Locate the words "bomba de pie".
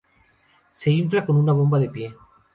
1.53-2.15